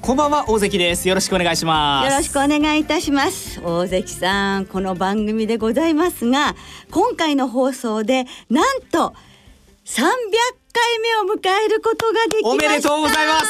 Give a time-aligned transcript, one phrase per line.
[0.00, 1.08] こんばんは大関です。
[1.08, 2.10] よろしくお願いします。
[2.10, 3.60] よろしくお願いいたします。
[3.62, 6.54] 大関さんこの番組でございますが
[6.90, 9.14] 今回の放送でなんと
[9.84, 10.02] 300
[10.72, 12.48] 回目を迎えることができました。
[12.48, 13.46] おめでとうございます。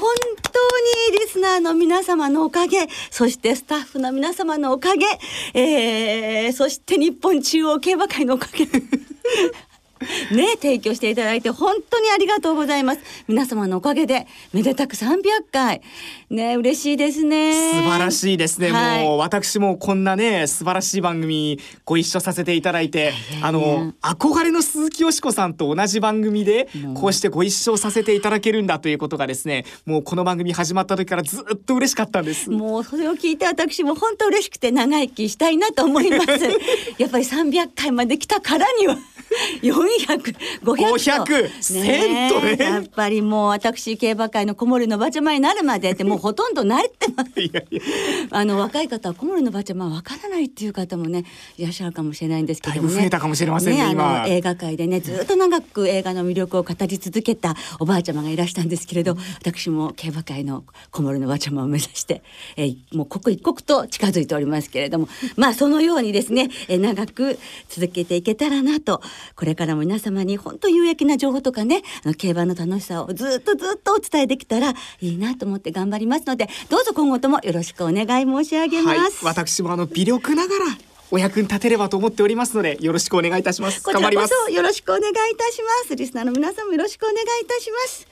[0.00, 0.14] 本
[0.52, 5.06] 当にリスナーの皆様のおかげそしてスタッフの皆様のおかげ、
[5.54, 8.66] えー、そして日本中央競馬会のおかげ
[10.34, 13.00] ね提供していただいて本当にありがとうございます。
[13.26, 15.18] 皆様のおかげでめでたく300
[15.50, 15.82] 回。
[16.30, 17.52] ね嬉しいですね。
[17.52, 32.50] 素晴らしいですね、はい、もう私もこんなね素晴らしい番組ご一緒させていただいてあの憧れの鈴木よしこさんと同じ番組でこうしてご一緒させていただけるんだということがですねもうこの番組始まった時からずっと嬉しかったんです。
[32.50, 36.28] もうそれを聞いて私も本当嬉しくて長生きしたいなと思います。
[36.98, 38.96] やっぱり300回まで来たからには
[40.06, 42.40] 400、500 1000と。
[42.40, 42.56] ね。
[42.58, 47.40] やっぱりもう私競馬界の小森のばちゃまになるまでって もうほとんど慣れてます。
[47.40, 47.82] いやいや。
[48.30, 51.24] あの若い方は小森のばちゃまわからないっていう方もね
[51.56, 52.88] いらっしゃるかもしれないんですけどね。
[52.88, 62.22] 増えたかもしれませんね、ね、あの映画界でねずっと長く映画の魅力を語り続けたおばあちゃまがいらしたんですけれど、私も競馬界の小森のばちゃまを目指して、
[62.56, 69.02] えー、もう刻一刻と近づいておりますけれどもまあそのようにですね、えー、長く続けていけたらなと
[69.36, 80.60] これからも皆様に本当有益な情報とかねあの競馬の楽しさをずっとずっとお伝えできたらいいなと思って頑張りますのでどうぞ今後ともよろしくお願い申し上げます、はい、私もあの微力ながら
[81.10, 83.82] お役に立てればと思っておりますのでよろしくお願いいたします。
[83.82, 85.96] こちらこそよろしくお願いいたします。
[85.96, 88.06] リスナーの皆さんもよろしくお願いいたします。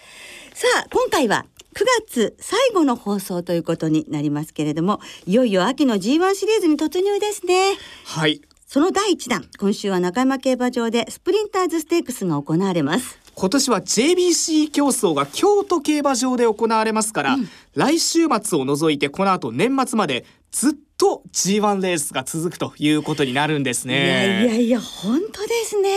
[0.54, 7.74] さあ今回は9月最後の放送ということになりますけれどもいよいよ秋の G1 シリーズに突入ですね。
[8.04, 13.16] はいその第一弾今週は中山競馬場でスプリンターズステークスが行われます。
[13.36, 24.04] 今年は JBC 競争が京都競馬場で行われますから、うん、来週末を除いてこの後年末までずっと G1 レースが続くということになるんですね。
[24.04, 25.90] いやいやいや本当ですね。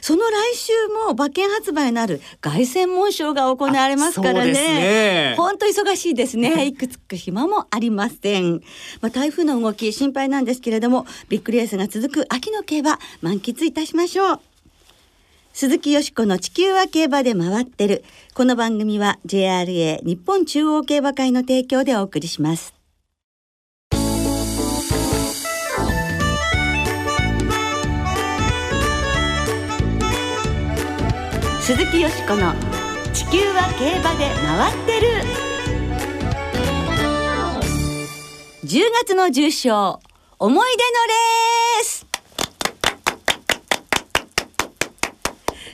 [0.00, 0.72] その来週
[1.06, 5.34] も馬券発売なる凱旋門賞が行われますからね。
[5.36, 6.66] 本当、ね、忙しいですね。
[6.66, 8.62] いくつく暇もありません。
[9.00, 14.40] まあ台風の動き心配なんですけれども、ビッグレースが続く秋の競馬満喫いたしましょう。
[15.52, 18.04] 鈴木よしこの地球は競馬で回ってる。
[18.34, 22.81] この番組は JRA 日本中央競馬会の提供でお送りします。
[31.64, 32.52] 鈴木よしこの
[33.12, 35.08] 地球は競馬で回ってる
[38.64, 40.00] 10月の重賞
[40.40, 42.12] 思い出のレース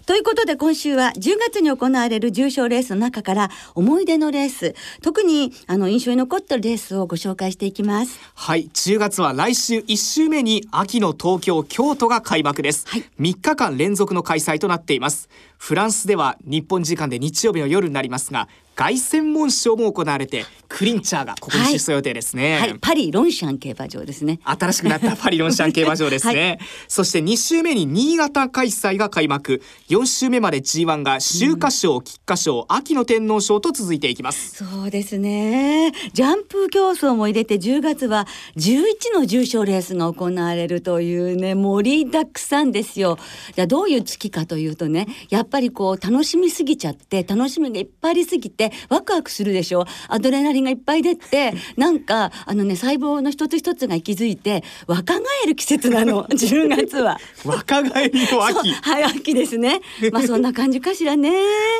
[0.09, 8.19] ということで今週は10月に行われる重賞レースの中から思い出のレース、特にあの印象に残ったレースをご紹介していきます。
[8.35, 12.87] はい、10月は来週1週目に秋の東京、京都が開幕です。
[12.89, 15.29] はい、3日間連続の開催となっています。
[15.59, 18.49] フランスでは日本時間で日曜日の夜になりますが、
[18.79, 24.39] 凱旋門賞も行われてクリンチャーがここに出走予定ですね、はい、はい、パリロンシャン競馬場ですね。
[24.45, 29.61] 新しくなった パリロンシャン競馬場ですね、はい、そして2週目に新潟開催が開幕。
[29.89, 34.65] 4週目まで G1 が秋華賞、菊花賞秋の天皇賞と続いていきます。
[34.65, 35.93] そうですね。
[36.13, 43.19] ジャンプ競争も入れて10月は11の重賞レースが行われるというね盛りだくさんですよ。
[43.57, 49.85] じゃどういう月かというとねやっぱりこう楽しみすぎちゃって楽しみがいっぱいありすぎてワクワクするでしょ？
[50.09, 56.25] アドレナリンがいっぱい出て なんかあのね細胞の一つ一つが息づいて若返る季節なの。
[56.31, 57.19] 10月は。
[57.45, 58.71] 若返りの秋。
[58.73, 59.81] はい秋ですね。
[60.13, 61.33] まあそんな感じかしらね。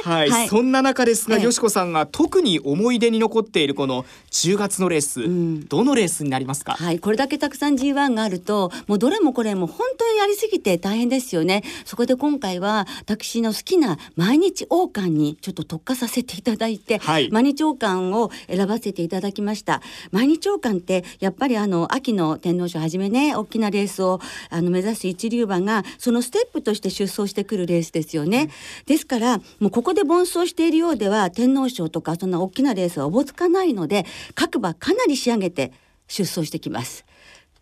[0.05, 6.73] はい、はい、そんな中ですが、よしこさんが特に思い出に残っているこの10月のレース、うん、どのレースになりますか？
[6.75, 11.63] はいこれだけたくさん G1 があるともうどれもこれも本当にやりすぎて大変ですよね。
[11.85, 19.83] そこで今回は私の好きな毎日王冠にちょっと特化させていただいいて、はい、毎日王冠を選ばせていただきました。
[20.13, 24.21] 毎日王冠ってやっぱりあの秋の天皇賞はじめね大きなレースを
[24.51, 28.49] あの目指す一流馬がそのステップとして出走してくるレースですよね、うん、
[28.87, 35.73] ですからもうここで奔走しているようでは天皇賞とかそんな大きなレースはおぼつかないので各馬かなり仕上げて
[36.07, 37.05] 出走してきます。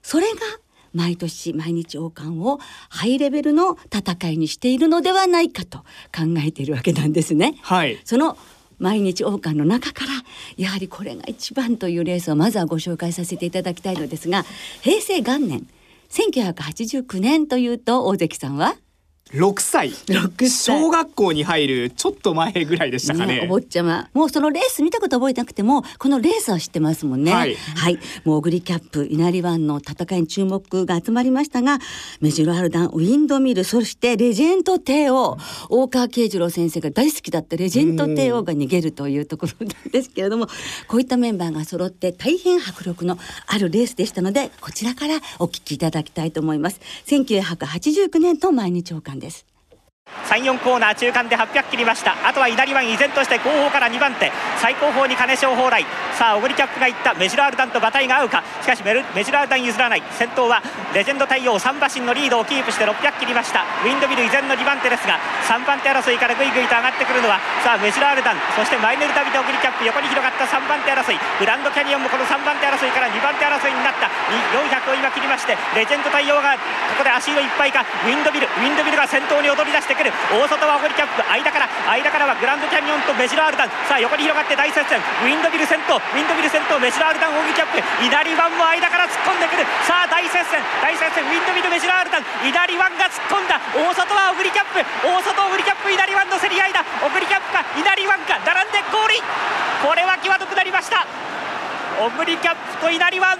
[0.02, 0.36] それが
[0.96, 2.58] 毎年毎日王冠を
[2.88, 5.78] ハイレベルの戦いにしているのではないかと
[6.14, 7.54] 考えているわけなんですね。
[7.62, 8.36] はい、その
[8.78, 10.10] 毎日王冠の中から
[10.56, 14.44] やはりこれが一番というレースをまずはご紹介させていただきたいのですが
[14.82, 15.66] 平成元年
[16.08, 18.76] 1989年というと大関さんは？
[19.32, 19.90] 6歳。
[20.48, 24.08] 小学校に入るちょっと前ぐらいでしたかね、ね、お坊ちゃま。
[24.14, 27.32] もうそのレース見たこと覚えてなくてもこのレースは知ってますもんね。
[27.32, 31.80] はい、はい、もうグリキャップ稲荷湾の戦いに注目が集まりましたが
[32.20, 35.36] メジロアルダンウィンドミルそしてレジェンド帝王。
[35.70, 40.46] 大川慶次郎先生が大好きだったレジェンド帝王が逃げるというところなんですけれども
[40.86, 43.18] こういったメンバーが揃って大変迫力の
[43.48, 46.80] あるレースでしたのでこちらからお聞きいただきたいと思います。
[47.06, 49.55] 1989年と毎日王冠です。
[50.26, 52.12] 34コーナー中間で800切りました。
[52.26, 54.30] あとは稲荷依然として後方から2番手。
[54.58, 55.86] 最後方に金賞蓬莱
[56.18, 57.14] さあ小栗キャップがいった。
[57.14, 58.42] メジロアルダンと馬体が合うか。
[58.60, 60.02] しかしメジロアルダン譲らない。
[60.18, 60.60] 先頭は
[60.92, 63.62] レジェンド太陽3馬身のリードをキープして600切りました。
[63.84, 68.36] ウィンドミル依然の2番手ですが3番手争いからぐいぐいと上がってくるのはさあメジロアルダン。
[68.58, 70.44] そしてマイネルダビと小栗キャップ横に広がった。
[70.44, 71.18] 3番手争い。
[71.38, 74.10] グランドキャニオンもこの3番手争いから2番手争いになった。
[74.52, 77.86] 400を今切りましてレジェンド太陽がここで足をいっぱいか。
[78.04, 78.46] ウィンドミル。
[78.46, 80.12] ウィンドミルが先頭に踊り出してくる。
[80.30, 81.24] 大外はオグリキャップ。
[81.24, 83.72] 間から間からはグランドキャニオンとメジロアルダン。
[83.88, 85.00] さあ横に広がって大接戦。
[85.24, 87.80] ウィンドビル先頭ウィンドビル先頭メジロアルダンオグリキャップ。
[88.04, 89.64] 稲荷湾も間から突っ込んでくる。
[89.88, 90.60] さあ大接戦。
[90.84, 92.24] 大接戦ウィンドビルメジロアルダン。
[92.44, 93.56] 稲荷湾が突っ込んだ。
[93.72, 94.84] 大外はオグリキャップ。
[95.00, 96.84] 大外オグリキャップ稲荷湾の競り合いだ。
[97.00, 98.38] オグリキャップか稲荷湾か。
[98.44, 99.16] 並んでゴール
[99.82, 101.06] これは際どくなりました。
[101.98, 103.38] オグリキャップと稲荷湾。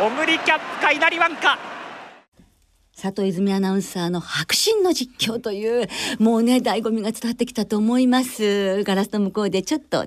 [0.00, 1.58] オグリキャップか稲荷湾か。
[2.96, 8.84] 佐藤泉アナウンサーの迫真の実況というもうね醍醐味が伝わってきたと思います。
[8.84, 10.06] ガラスの向こうでちょっと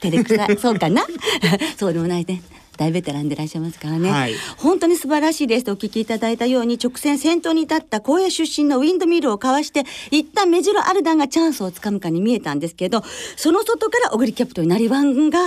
[0.00, 1.06] 照れくさ そうかな？
[1.78, 2.42] そうでもないね。
[2.76, 5.64] 大ベテランでいらっしゃいますからね、はい、本当に素晴らしいです。
[5.64, 13.02] とお聞きいただいたように直線先頭に立った荒野出身のウィンドミルをかわして一旦メジロアルダンがチャンスをつかむかに見えたんですけど
[13.36, 15.38] その外からオグリキャップとイナリワンが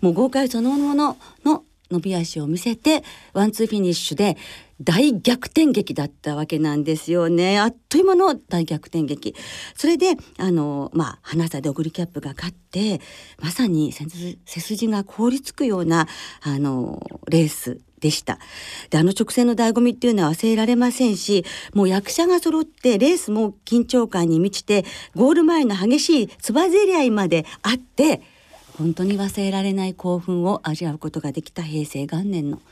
[0.00, 4.38] もう豪快そのものの伸び脚を見せてワンツーフィニッシュで
[4.82, 7.58] 大逆転劇だったわけなんですよね。
[7.58, 9.34] あっという間の大逆転劇。
[9.74, 13.00] それであのまあハナ差でオグリキャップが勝って
[13.38, 16.08] まさに背筋が凍りつくような
[16.42, 18.38] あのレースでした。
[18.88, 21.44] で、あの直線の醍醐味っていうのは忘れられませんし、
[21.74, 24.84] もう役者が揃ってレースも緊張感に満ちて、
[25.14, 28.22] ゴール前の激しいつばぜり合いまであって、
[28.78, 32.62] 本当に忘れられない興奮を味わうことができた平成元年の。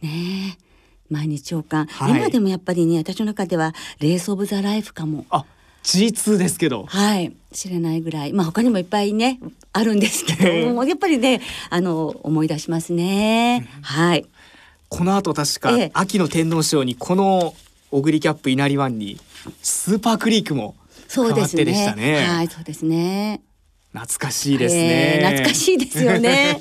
[0.00, 0.73] ねえ。
[1.14, 5.24] 毎日王冠、はい、今でもやっぱりね私の中ではレースオブザライフかも。
[5.30, 5.44] あ
[5.84, 6.86] G2 ですけど。
[6.86, 7.34] はい。
[7.52, 8.32] 知れないぐらい。
[8.32, 9.38] まあ他にもいっぱいね
[9.72, 11.40] あるんですけどもやっぱりね
[11.70, 14.26] あの思い出しますね、うん、はい。
[14.88, 17.54] この後確か、秋の天皇賞にこの
[17.90, 19.18] オグリキャップ稲荷湾に
[19.60, 20.76] スーパークリークも
[21.12, 23.40] 変わってでしたね、ね、はいそうですね。
[23.92, 26.58] 懐かしいですね、えー、懐かしいですよね。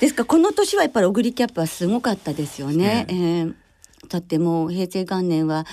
[0.00, 3.06] ですからこの年はやっぱりオグリキャップはすごかったですよね、ね。
[3.08, 3.54] えー、
[4.08, 5.66] だってもう平成元年は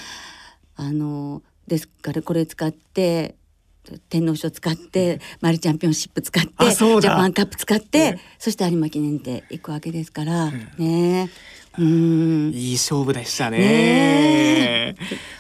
[0.75, 3.35] あのですからこれ使って
[4.09, 11.29] 天皇賞使ってマリチャンピオンシップ使ってジャパンカップ使って、ね、そして有馬記念で行くわけですから、ね
[11.77, 12.51] うん。
[12.53, 13.57] いい勝負でしたね。
[13.57, 14.95] ね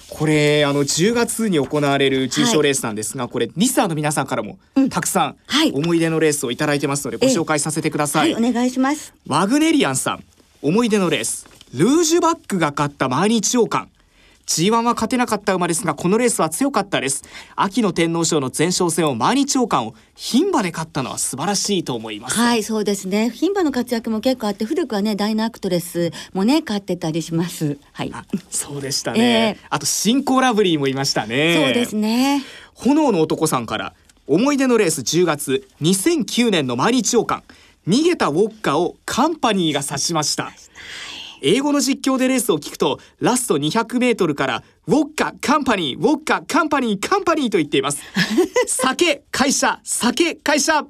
[0.09, 4.57] これあの10月に行われる重賞レースなんですが、はい、これリスナーの皆さんからも
[4.89, 5.37] たくさん
[5.73, 9.13] 思い出のレースをいただいてますので、ご紹介させてください、はい、お願いします。
[9.27, 10.23] ワグネリアンさん
[10.61, 13.91] 思い出のレースルージュバックが勝った毎日王冠。
[14.45, 17.23] G1 は勝てなかった馬ですがこのレースは強かったです。
[17.55, 22.37] 秋の天皇賞の前哨戦を毎日王冠を牝馬で勝ったのは素晴らしいと思います。
[22.37, 23.31] はいそうですね。
[23.31, 27.79] 牝馬の活躍も結構あって古くはねダイナアクトレスもね勝ってたりします。
[27.93, 28.13] はい。
[28.51, 31.55] そうでしたね、えー、あと新興ラブリーもいましたね。
[31.65, 32.43] そうですね。
[32.75, 33.95] 炎の男さんから
[34.27, 37.47] 思い出のレース10月2009年の毎日王冠。
[37.87, 40.53] 逃げたウォッカをカンパニーが指しました
[41.43, 48.01] 英語の実況でレースを聞くとラスト200メートルからウォッカカンパニーウォッカカンパニーカンパニーと言っています。
[48.65, 50.85] 酒会社酒会社。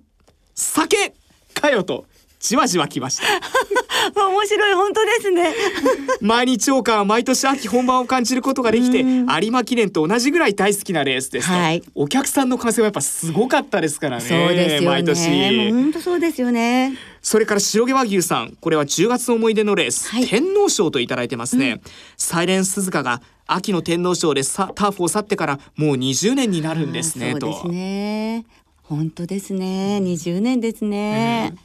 [0.55, 1.15] 酒
[1.53, 2.05] かよと。
[2.43, 3.23] じわじわきました。
[4.13, 5.53] 面白い本当ですね。
[6.19, 14.87] 毎日王冠は毎年秋本番を感じることができて有馬記念と同じぐらい大好きなレースですと、はい、お客さんの歓声はやっぱすごかったですからねそうですよね。
[14.87, 15.71] 毎年。
[15.71, 16.97] 本当そうですよね。
[17.21, 21.81] それから白毛和牛さんこれは10月の思い出のレース、はい、天皇賞といただいてますね、うん、
[22.17, 27.39] サイレンスズカが秋の天皇賞でターフを去ってからもう20年になるんですねと。
[27.39, 28.45] そうですね。
[28.83, 29.99] 本当ですね。
[30.03, 31.59] 20年ですね、うん、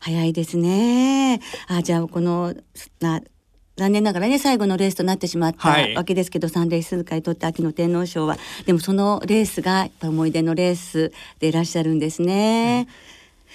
[0.00, 1.40] 早いですね。
[1.68, 2.54] あじゃあこの
[3.00, 3.20] な
[3.76, 8.36] 残念ながらね最後のレースとなってしまったわけですけど、はい、サンデー鈴鹿にとって秋の天皇賞は。
[8.66, 12.88] でもそのレースがやっぱ思い出のレースでいらっしゃるんですね。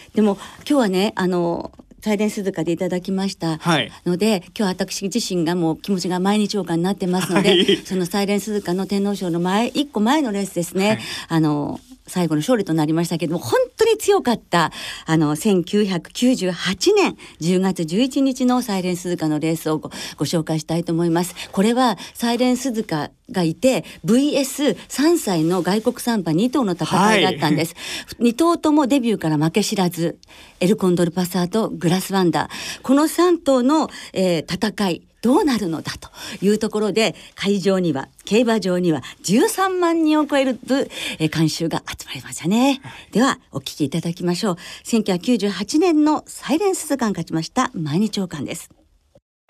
[0.08, 1.72] うん、でも今日はねあの
[2.02, 3.60] サイレン鈴鹿でいただきました
[4.06, 11.00] ので、はい、今日私自身がもう気持ちが毎日王冠になってますので、はい、そのサイレン鈴鹿の天皇賞の前一個前のレースですね、はい、
[11.30, 14.72] あの最後の勝利となりましたけども、本当に強かった、
[15.06, 21.36] あの、1998年10月11日のサイレン鈴鹿のレースをごご紹介したいと思います。
[21.52, 27.76] これは、サイレン鈴鹿がいて、VS3 歳の外国産馬2頭の戦いだったんです。
[28.20, 30.20] はい、2頭ともデビューから負け知らず、
[30.60, 32.82] エルコンドルパサーとグラスワンダー。
[32.82, 35.02] この3頭の、えー、戦い。
[35.26, 40.60] どうなるのだというところで会場には競馬場には13万人を超える、
[41.18, 44.58] え観衆が集まりましたね、はい、ではお聞きいただきましょう。
[44.84, 48.70] 1998年のサイレンス図鑑勝ちました毎日王冠です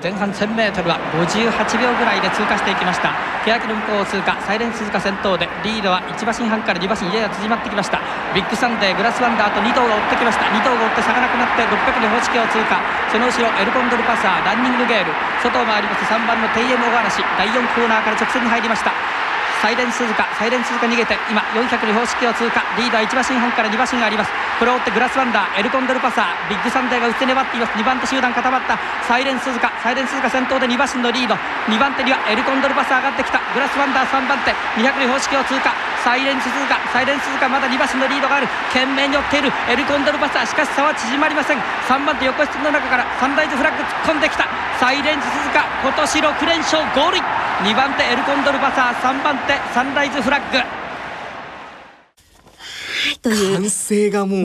[0.06, 1.50] 前半 1000m は58
[1.82, 3.10] 秒ぐらいで通過していきました。
[3.42, 4.38] 欅の向こうを通過。
[4.46, 7.98] サイレンス鈴鹿先頭でリードは1馬身半から2馬身やや縮まってきました。
[8.36, 10.46] ビッグサンデーグラスワンダーと2頭が追ってきました。
[10.46, 12.78] 2頭が追って差がなくなって600の標識を通過。
[13.10, 15.10] その後ろエルコンドルパサーランニングゲール。
[15.42, 18.94] 外を回ります3番の TM 小嵐第4コーナーから直線に入りました。
[19.65, 22.62] サイレンスズカサイレンスズカ逃げて今400の標識を通過。
[22.77, 24.29] リードは1馬身半から2馬身があります。
[24.62, 27.74] これを追ってグラスワンダーエルコンドルパサービッグサンデーが打って粘っています。
[27.74, 28.77] 2番手集団固まった。
[29.10, 31.34] サイレンスズカサイレンスズカ先頭で2馬身のリード。
[31.65, 33.41] 2番手にはエルコンドルパサー上がってきた。
[33.57, 35.74] グラスワンダー3番手200の標識を通過。
[36.05, 38.47] サイレンスズカサイレンスズカまだ2馬身のリードがある。
[38.69, 39.51] 懸命に追っている。
[39.67, 41.57] エルコンドルパサーしかし差は縮まりません。
[41.57, 44.47] 3番手横室の中からサンライズフラッグ突っ込んできた。
[44.79, 50.62] サイレンスズカ今年6連勝ゴール2番手エルコンドルパサー3番手サンライズフラッグ。
[53.24, 54.39] という完成がもう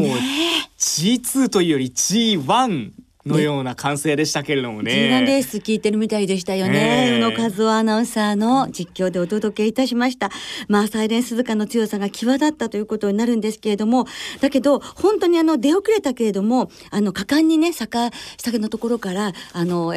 [0.78, 2.90] G2 というより G1
[3.30, 4.92] のような完成でしたけれどもね。
[4.92, 7.16] G1 レース聞いてるみたいでしたよね。
[7.16, 10.30] 宇野和夫アナウンサーの実況でお届けいたしました。
[10.68, 14.06] まあ、サイレンスズカの強さが際立ったということになるんですけれども、
[14.40, 19.94] だけど、本当にあの、出遅れたけれども、あの、果敢にね、坂下のところから、あの、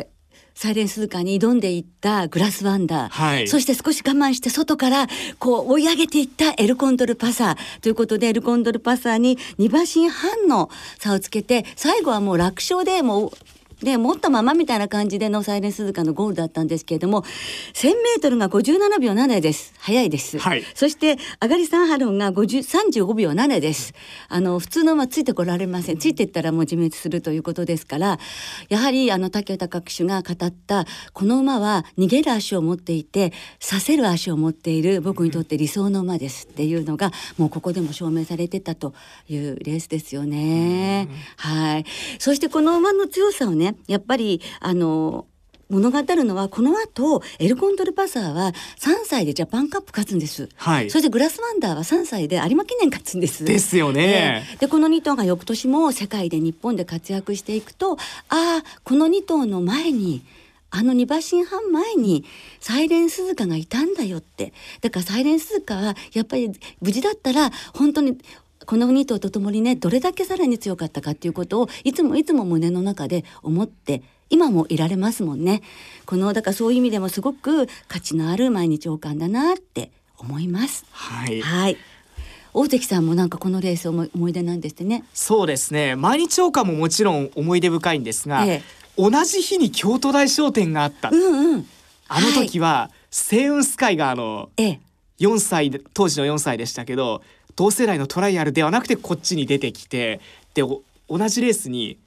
[0.56, 5.08] サイレンスズカに挑んでいったグラスワンダー、はい、そして少し我慢して外から
[5.40, 7.82] こう追い上げていったエルコンドルパサー。
[7.82, 10.70] ということでエルコンドルパサーに2馬身半の
[11.00, 13.32] 差をつけて最後はもう楽勝でもう
[13.84, 17.24] で持ったままみたいな感じでのサイレンス鈴鹿のゴールだったんですけれども
[17.74, 19.74] 1000m が57秒7です。
[19.78, 23.94] 早いです、はい、そして上がり3ハロンが35秒7です。
[24.30, 25.98] あの普通の馬ついてこられません。
[25.98, 28.20] ついていったらもう自滅するということですから
[28.70, 38.94] やはりあの武豊騎手が語ったこの馬は逃げる足を持っていてさせる足を持っている僕にとって理想の馬ですっていうのがもうここでも証明されてたと
[39.28, 41.10] いうレースですよね。
[41.38, 41.86] はい。
[42.20, 45.28] そしてこの馬の強さをねやっぱりあの
[45.70, 53.44] 物語るのはこの後エルコントルパサーは3歳でジャパンカップ勝つんです、はい、そしてグラスワンダーは3歳で有馬記念勝つんです。
[53.44, 57.98] ですよね、でこの2頭が翌年も世界で日本で活躍していくとあ
[58.30, 60.24] あこの2頭の前に
[60.70, 62.26] あの2馬身半前に
[62.60, 64.54] サイレン鈴鹿がいたんだよって。
[64.82, 66.52] だからサイレン鈴鹿はやっぱり
[66.82, 68.18] 無事だったら本当に
[68.66, 75.62] この2頭とともにねどれだけさらに強かったかっていうことをいつもいつも胸の中で思って今もいられますもんね。
[76.06, 80.86] このだからそういう意味でもすごく価値のある毎日王冠だなって思います。
[80.92, 81.78] はい、はい
[82.56, 85.04] 大関さんもなんかこのレース思い出なんですね。
[85.14, 85.96] そうですね。
[85.96, 88.64] 毎日王冠ももちろん思い出深いんですが、ええ、
[88.96, 91.10] 同じ日に京都大商店があった。
[91.10, 91.66] うんうん、
[92.08, 94.80] あの時は、星雲スカイがあの、ええ、
[95.20, 97.24] 4歳当時の4歳でしたけど
[97.56, 100.20] 同世代のトライアルではなくてこっちに出てきて
[100.54, 101.98] で同じレースに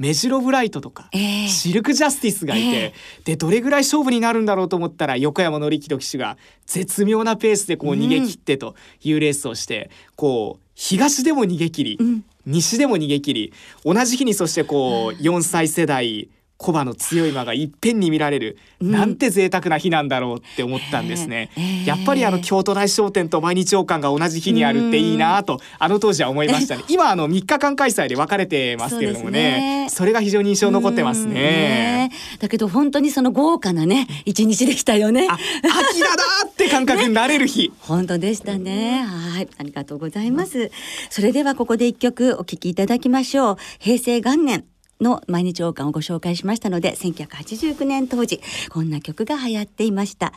[0.00, 13.52] メジロブライトとか、えー、シルクジャスティスがいて、えー、でどれぐらい勝負になるんだろうと思ったら横山紀樹騎手が絶妙なペースでこう逃げ切ってというレースをして、うん、こう東でも逃げ切り、うん、西でも逃げ切り
[13.84, 26.84] 同じ日にそしてこう4歳世代コバの強い馬がいっぺんに見られる、うん、なんて贅沢な日なんだろうって思ったんですね、えー、やっぱりあの京都大商店と毎日王冠が同じ日にあるっていいなとあの当時は思いましたね。
[26.88, 35.28] 今あの3日間開催で分かれてますけれどもね、ね、それが非常に印象残ってますね、ね、だけど本当にその豪華なね一日でしたよね。
[35.30, 39.02] 秋だなって感覚になれる日、 本当でしたね。
[39.02, 39.48] はい。
[39.56, 40.70] ありがとうございます、
[41.08, 43.56] それではここで一曲お聴きいただきましょう。
[43.78, 44.64] 平成元年
[45.00, 48.40] の毎日王冠をご紹介しましたので1989年当時
[48.70, 50.32] こんな曲が流行っていました。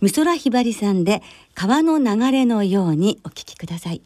[0.00, 1.22] 美空ひばりさんで
[1.54, 4.02] 川の流れのようにお聞きください。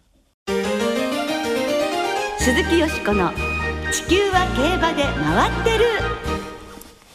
[2.39, 3.31] 鈴木よしこの
[3.93, 5.85] 地球は競馬で回ってる。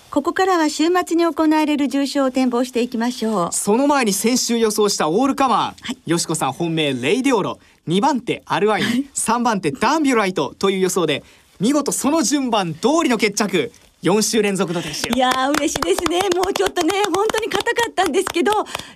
[0.10, 3.50] ここからは週末に行われる重賞を展望していきましょう。
[3.52, 7.60] その前に先週予想したオールカマー、はい、よしこさん本命レイデオロ。
[7.88, 8.86] 2番手アルアイン。
[9.14, 11.24] 3番手ダンビュライトという予想で
[11.60, 13.72] 見事その順番通りの決着。
[14.04, 16.20] 4週連続の的中いや嬉しいですね。
[16.36, 18.52] もうちょっとね本当に堅かったんですけど。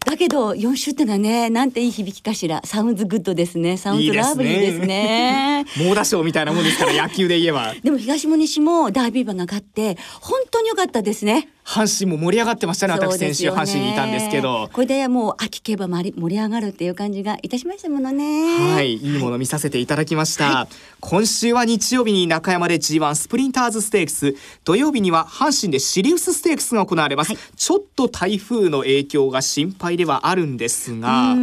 [0.06, 2.62] だけど4週ってのはねなんていい響きかしら。
[2.64, 3.78] Sounds good ですね。
[3.78, 5.66] Sounds lovely ですね。
[5.84, 7.74] 猛打賞みたいなもんですから野球で言えば。
[7.84, 14.70] でも東も西もダービー馬が勝って本当に良かったですね阪神も盛り上がってましたね私先週阪神にいたんですけど。
[14.74, 18.74] これでもう秋競馬盛り上がるっていう感じがいたしましたものね。
[18.74, 20.68] はいいいもの見させていただきました、はい、
[21.00, 24.36] 今週は日曜日に中山で G1 スプリンターズステークス。
[24.66, 31.36] 土曜日には阪神でシリウスステークスが行われます、はい、ちょっと台風の影響が心配ではあるんですが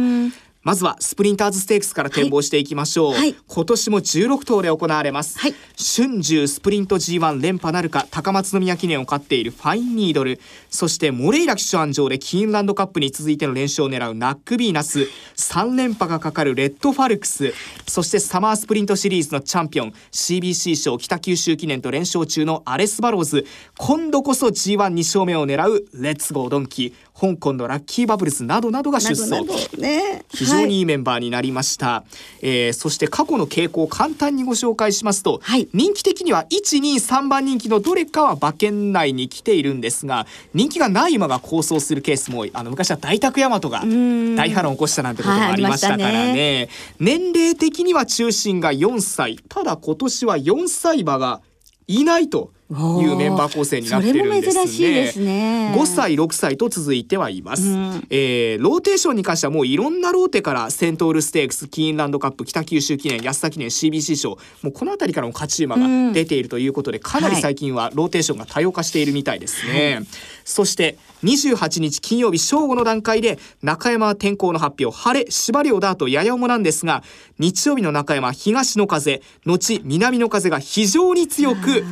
[0.63, 10.39] まずはスプリンターズステークスから展望していきましょう、はい、今年も16頭で行われます、はい、春秋スプリント G1 連覇なるか高松宮記念を勝っているファインニードル。
[10.69, 15.07] そしてモレイラ騎手鞍上でキーンランドカップに続いての連勝を狙うナックビーナス。
[15.37, 17.53] 3連覇がかかるレッドファルクス。
[17.87, 23.45] そしてサマースプリントシリーズのチャンピオン CBC 賞北九州記念と連勝中のアレスバローズ。
[23.77, 30.79] 今度こそ G12 勝目を狙うレッツゴードンキ香港のラッキーバブルスなどなどが出走、ね、非常にい。
[30.81, 32.03] いメンバーになりました、は
[32.41, 46.13] い、えー、そして過去の傾向を簡単にご紹介しますと、はい、人気的には123番人気のどれかは馬券内に来ているんですが人気がない馬が構想するケースもあの昔は大沢大和が大波論を起こしたなんてこともありましたからね。
[46.13, 49.37] はいね、年齢的には中心が4歳。
[49.49, 51.41] ただ今年は4歳馬が
[51.87, 52.73] いないとい
[53.11, 55.07] うメンバー構成になってるんですね。
[55.11, 69.95] すね5歳6歳と続いてはいます、うん、えー、ローテーションに関してはもういろんなローテからセントウルステークスキーンランドカップ北九州記念安田記念 CBC 賞もうこの辺りからも勝ち馬が出ているということで、うん、かなり最近はローテーションが多様化しているみたいですね。
[69.95, 70.05] はい、
[70.45, 77.03] そして28日金曜日正午の段階で中山天候の発表晴れ芝良ダートやや重なんですが
[77.39, 81.83] 日曜日の中山東の風後南の風が非常に強く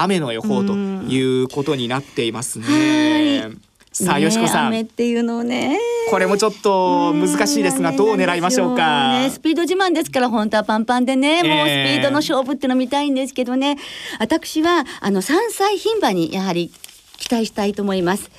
[0.00, 3.50] 雨の予報ということになっていますね。
[3.92, 4.66] さあ、よしこさん。
[4.66, 5.78] 雨っていうのね。
[6.10, 9.20] これもちょっと難しいですが、どう狙いましょうか。
[9.20, 13.78] ね、スピード自慢ですから、本当はパンパンでね、もうスピードの勝負っていうの見たいんですけどね。
[14.20, 16.70] 私は、あの、山菜牝馬にやはり
[17.16, 18.30] 期待したいと思います。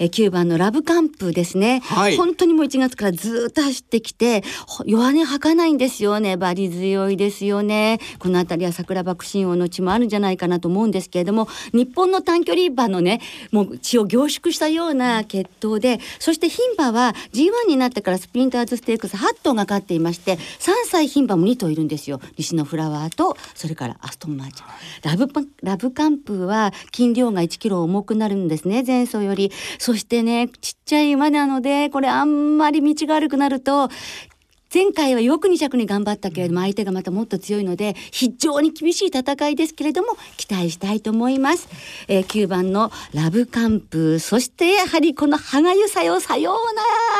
[0.00, 4.42] え9番のラブカンプですね、はい、本当にもう1月からずっと走ってきて
[4.86, 6.38] 弱音吐かないんですよね。
[6.38, 8.00] バリ強いですよね。
[8.18, 13.20] この辺りは桜爆心王の血もあるんじゃないかなと思うんですけれども日本の短距離馬のね
[13.52, 20.38] もう血を凝縮したような血統でそして牝馬は G1 になってからスプリンターズステークス8頭が勝っていまして3
[20.86, 22.20] 歳牝馬も2頭いるんですよ。
[22.38, 24.62] 西のフラワーとそれからアストンマーチ
[25.02, 25.28] ラブ
[25.62, 28.82] ラブカンプは斤量が1キロ重くなるんですね。
[28.86, 29.52] 前走より。
[29.89, 33.88] そそしてねちっちゃい馬なのでこれあんまり道が悪くなると
[34.72, 41.68] 前回はよく2着に頑張ったけれども相手がまたもっと強いので非常に厳しい戦いですけれども期待したいと思います、
[42.06, 44.20] えー、9番のラブカンプ。
[44.20, 46.54] そしてやはりこの歯がゆさよさよう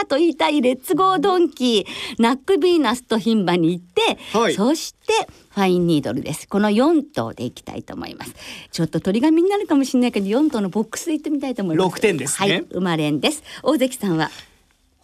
[0.00, 2.22] なと言いたいレッツゴードンキー。
[2.22, 5.12] ナックビーナスと牝馬に行って、はい、そして
[5.50, 6.46] ファインニードルです。
[6.46, 8.34] この4頭でいきたいと思います。
[8.70, 11.96] ちょっと鳥紙になるかもしれないけど4頭のボックスで行ってみたいと思います。
[11.96, 13.42] 6点ですね、はい、生まれんです。
[13.64, 14.30] 大関さんは？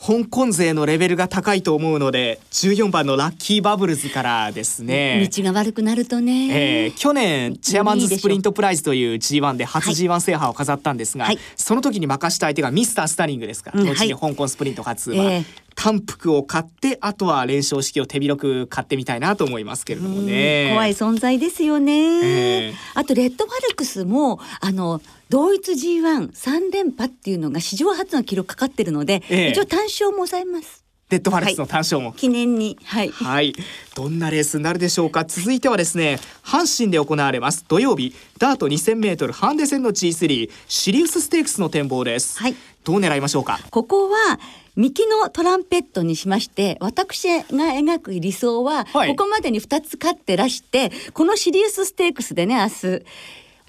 [0.06, 5.28] 香港勢のレベルが高いと思うので14番のラッキーバブルズからですね。
[5.34, 15.44] 道が悪くなるとね、えー、去年チェアマンズスプリントプライズという G1 で初 G1 制覇を飾ったんですが、はい、その時に任した相手がミスタースタリングですから、後に香港スプリント勝つは、えー、
[15.76, 20.70] 単服を買ってあとは連勝式を手広く買ってみたいなと思いますけれどもね。
[20.70, 30.85] 怖い存在ですよね、えー、あとレッドファルクスもあの同一 G13 連覇っていうのが史上初の記録かかってるので、ええ、一応単勝も抑えます。
[31.08, 32.76] デッドファレスの単勝も、はい、記念に。
[32.84, 33.54] はい、はい、
[33.94, 35.24] どんなレースになるでしょうか。
[35.24, 37.64] 続いてはですね阪神で行われます。
[37.68, 43.60] 土曜日ダート 2000m ハンデ戦の G3 シリウスステークスの展望です、はい、どう狙いましょうか？
[43.70, 44.40] ここは
[44.74, 53.04] ミキのトランペットにしまして私が描く理想は、はい、ここまでに2つ勝ってらしてこのシリウスステークスでね明日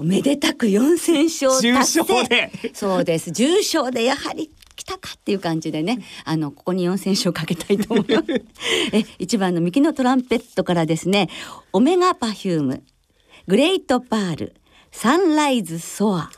[0.03, 2.51] めでたく4戦勝達成。
[2.73, 3.31] そうです。
[3.31, 8.31] 重賞でやはり来たかっていう感じでねあのここに4選手をかけたいと思います。
[8.93, 11.29] え1番のミキノトランペットからですね
[11.73, 12.83] オメガパフューム
[13.47, 14.55] グレートパール
[14.91, 16.29] サンライズソア。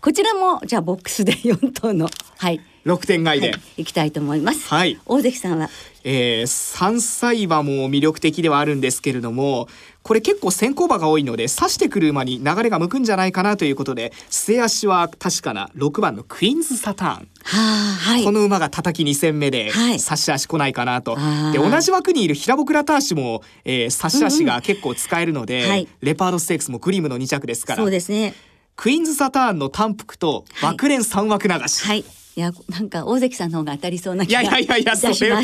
[0.00, 2.08] こちらもじゃあボックスで4頭の
[2.38, 2.60] はい。
[2.86, 4.68] 6点買いで、はい、いきたいと思います。
[4.68, 4.98] はい。
[5.06, 5.70] 大関さんは、
[6.04, 9.68] えー、3歳馬も魅力的ではあるんですけれども、
[10.02, 27.76] これ結構先行馬が多いので刺してくる馬に流れが向くんじゃないかなということで末脚は確かな6番のクイーンズサターン、はい、この馬が叩き2戦目で差し足来ないかなと、はい、で同じ枠にいる平僕ラターシュも、えー、差し足が結構使えるので、うんうん、レパードステークスもグリムの2着ですから。
[27.82, 28.34] そうですね。
[28.76, 32.04] クイーンズサターンの単服と枠連3枠流し、はいい
[32.40, 35.42] やなんか大関さんの方が当たりそうな気がいやいやいやそれは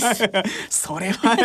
[0.70, 1.36] それは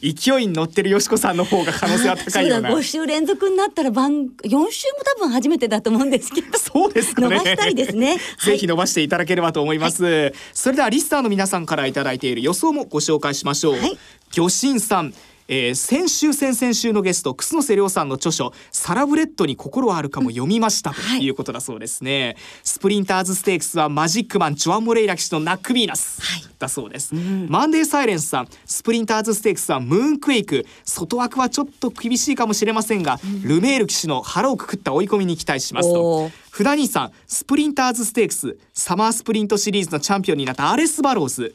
[0.00, 4.70] 勢いに乗ってるよしこさんの方が可能性は高いような5週連続になったら番4週も
[5.16, 6.58] 多分初めてだと思うんですけど。
[6.58, 7.28] そうですかね。
[7.28, 8.18] 伸ばしたいですね。
[8.44, 13.98] ぜひ伸ばしていただければと思います、はい、それではリスナーの皆さんからいただいている予想もご紹介しましょう、はい、
[14.30, 15.14] 魚神さん
[15.52, 21.28] えー、先週先々週のゲスト楠瀬亮さんの著書「サラブレッドに心あるか」も読みました、とい。
[21.28, 30.64] うことだそうですね、はい、スプリンターズステークスはマジックマンジョアン・モレイラ騎手のナックビーナス、はい、だそうです、うん、マンデーサイレンスさんスプリンターズステークスはムーンクエイク。
[30.84, 41.54] 外枠はちょっと厳しいかもしれませんが、うん、ルメール騎手の腹をくくった追い込みに期待しますとフダ兄さんスプリンターズステークスサマースプリントシリーズのチャンピオンになったアレス・バローズ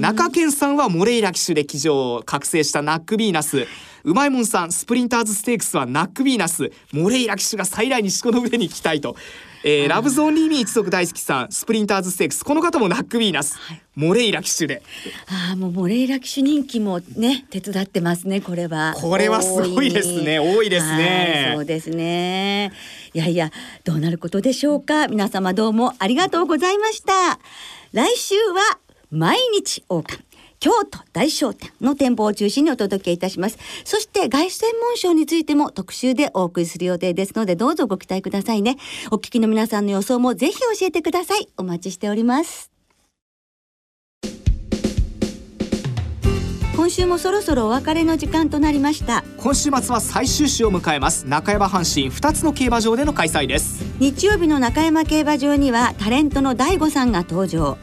[0.00, 3.66] 中堅さんはモレイラ騎手で騎乗を覚醒したナックビーナス
[4.04, 6.70] うまいもんさんスプリンターズステークスはナックビーナス。
[6.92, 9.16] モレイラ騎手が最大に四股の上に行きたいと。
[9.64, 12.44] えー、ラヴズオンリーミー一族大好きさんスプリンターズステークス。
[12.44, 14.82] この方もナックビーナス、はい、モレイラ騎手で。
[15.28, 18.94] ああもうモレイラ騎手人気もね手伝ってますねこれは。
[18.96, 20.40] これはすごいですね。
[20.40, 20.68] 多い。
[20.68, 21.52] ですね。
[21.54, 22.72] そうですね。
[23.14, 23.52] いやいや
[23.84, 25.06] どうなることでしょうか？
[25.06, 27.38] 皆様どうもありがとうございました。
[27.92, 28.78] 来週は
[29.12, 30.24] 毎日王冠
[30.62, 33.58] 京都大商店の展望を中心にお届けいたします。
[33.84, 38.76] そして外専門賞についても特集でお送りする予定ですのでどうぞご期待くださいね。
[39.10, 41.48] お聞きの皆さんの予想もぜひ教えてください。
[41.56, 42.70] お待ちしております。
[46.76, 57.78] 今週もそろそろお別れの時間となりました今週末は最終週を迎えます中山阪神2つの競馬場での開催です日曜日の中山競馬場にはタレントの大悟さんが登場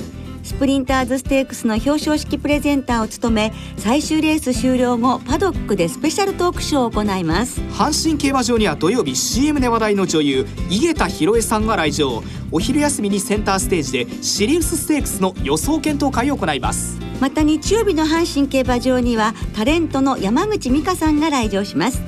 [0.50, 7.62] スプリンターズステークスの表彰式プレゼンターを務め最終レース終了後パドックでスペシャルトークショーを行います。
[7.62, 12.24] 阪神競馬場には土曜日 CM で話題の女優井桁弘恵さんが来場。
[12.52, 17.00] お昼休みにセンターステージでシリウスステークスの予想検討会を行います。
[17.22, 22.02] また日曜日の阪神競馬場にはタレントの山口美香さんが来場します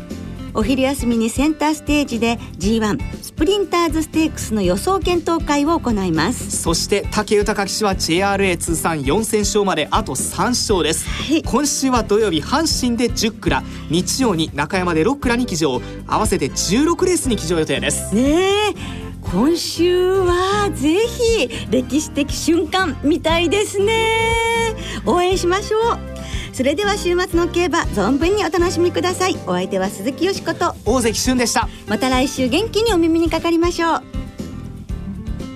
[0.53, 6.51] お昼休みにセンターステージで G1 スプリンターズステークスの予想検討会を行います。
[6.51, 15.81] そして武豊騎手は JRA 通算4戦勝まであと3勝です、はい、今週は土曜日阪神で10クラ日曜に中山で6クラに騎乗。
[16.07, 18.13] 合わせて16レースに騎乗予定です。
[18.13, 18.73] ね
[19.21, 24.75] 今週はぜひ歴史的瞬間見たいですね。
[25.05, 26.10] 応援しましょう
[26.53, 29.37] それでは週末の競馬存分にお楽しみください。
[29.47, 30.75] お相手は鈴木よしこと。
[30.85, 31.69] 大関俊でした。
[31.87, 34.03] また来週元気にお耳にかかりましょう。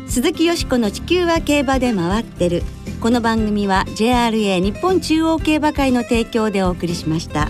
[0.08, 2.64] 鈴木よしこの地球は競馬で回ってる。
[3.02, 7.50] この番組は JRA 日本中央競馬会の提供でお送りしました。